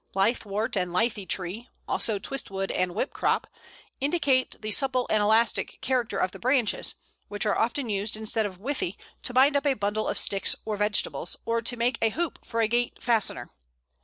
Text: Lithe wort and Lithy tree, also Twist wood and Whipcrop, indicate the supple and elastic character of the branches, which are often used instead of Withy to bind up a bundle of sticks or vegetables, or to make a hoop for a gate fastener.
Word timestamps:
Lithe 0.15 0.45
wort 0.45 0.75
and 0.75 0.89
Lithy 0.91 1.27
tree, 1.29 1.69
also 1.87 2.17
Twist 2.17 2.49
wood 2.49 2.71
and 2.71 2.93
Whipcrop, 2.95 3.45
indicate 3.99 4.59
the 4.59 4.71
supple 4.71 5.05
and 5.11 5.21
elastic 5.21 5.77
character 5.81 6.17
of 6.17 6.31
the 6.31 6.39
branches, 6.39 6.95
which 7.27 7.45
are 7.45 7.55
often 7.55 7.87
used 7.87 8.17
instead 8.17 8.47
of 8.47 8.59
Withy 8.59 8.97
to 9.21 9.31
bind 9.31 9.55
up 9.55 9.67
a 9.67 9.75
bundle 9.75 10.07
of 10.07 10.17
sticks 10.17 10.55
or 10.65 10.75
vegetables, 10.75 11.37
or 11.45 11.61
to 11.61 11.77
make 11.77 11.99
a 12.01 12.09
hoop 12.09 12.43
for 12.43 12.61
a 12.61 12.67
gate 12.67 12.97
fastener. 12.99 13.51